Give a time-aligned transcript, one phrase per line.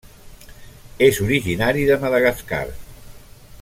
[1.09, 2.67] És originari de Madagascar.